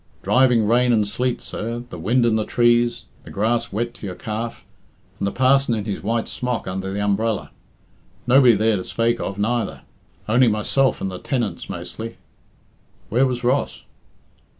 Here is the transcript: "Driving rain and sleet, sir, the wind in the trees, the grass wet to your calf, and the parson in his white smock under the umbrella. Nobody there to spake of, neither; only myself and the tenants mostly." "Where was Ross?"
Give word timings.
"Driving 0.23 0.67
rain 0.67 0.91
and 0.93 1.07
sleet, 1.07 1.41
sir, 1.41 1.83
the 1.91 1.99
wind 1.99 2.25
in 2.25 2.35
the 2.35 2.43
trees, 2.43 3.05
the 3.23 3.29
grass 3.29 3.71
wet 3.71 3.93
to 3.93 4.07
your 4.07 4.15
calf, 4.15 4.65
and 5.19 5.27
the 5.27 5.31
parson 5.31 5.75
in 5.75 5.85
his 5.85 6.01
white 6.01 6.27
smock 6.27 6.67
under 6.67 6.91
the 6.91 6.99
umbrella. 6.99 7.51
Nobody 8.25 8.55
there 8.55 8.77
to 8.77 8.83
spake 8.83 9.19
of, 9.19 9.37
neither; 9.37 9.81
only 10.27 10.47
myself 10.47 11.01
and 11.01 11.11
the 11.11 11.19
tenants 11.19 11.69
mostly." 11.69 12.17
"Where 13.09 13.27
was 13.27 13.43
Ross?" 13.43 13.83